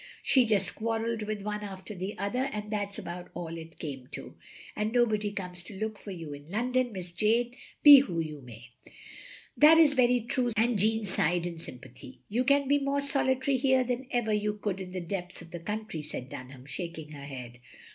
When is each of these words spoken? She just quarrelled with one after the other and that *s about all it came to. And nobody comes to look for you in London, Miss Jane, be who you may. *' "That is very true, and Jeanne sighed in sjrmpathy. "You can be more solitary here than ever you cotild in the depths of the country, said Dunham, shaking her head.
She 0.23 0.45
just 0.47 0.73
quarrelled 0.73 1.21
with 1.27 1.43
one 1.43 1.59
after 1.59 1.93
the 1.93 2.17
other 2.17 2.49
and 2.51 2.71
that 2.71 2.87
*s 2.87 2.97
about 2.97 3.29
all 3.35 3.55
it 3.55 3.77
came 3.77 4.07
to. 4.13 4.35
And 4.75 4.91
nobody 4.91 5.31
comes 5.31 5.61
to 5.65 5.77
look 5.77 5.99
for 5.99 6.09
you 6.09 6.33
in 6.33 6.49
London, 6.49 6.91
Miss 6.91 7.11
Jane, 7.11 7.53
be 7.83 7.99
who 7.99 8.19
you 8.19 8.41
may. 8.41 8.71
*' 9.13 9.55
"That 9.57 9.77
is 9.77 9.93
very 9.93 10.21
true, 10.21 10.49
and 10.57 10.79
Jeanne 10.79 11.05
sighed 11.05 11.45
in 11.45 11.57
sjrmpathy. 11.57 12.17
"You 12.29 12.43
can 12.43 12.67
be 12.67 12.79
more 12.79 12.99
solitary 12.99 13.57
here 13.57 13.83
than 13.83 14.07
ever 14.09 14.33
you 14.33 14.55
cotild 14.55 14.81
in 14.81 14.91
the 14.91 15.01
depths 15.01 15.43
of 15.43 15.51
the 15.51 15.59
country, 15.59 16.01
said 16.01 16.29
Dunham, 16.29 16.65
shaking 16.65 17.11
her 17.11 17.25
head. 17.25 17.59